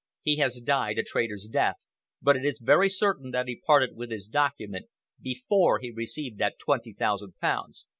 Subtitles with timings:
[0.23, 1.75] He has died a traitor's death,
[2.23, 4.87] but it is very certain that he parted with his document
[5.21, 7.85] before he received that twenty thousand pounds."